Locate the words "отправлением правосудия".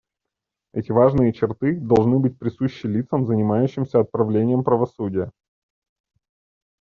3.99-5.29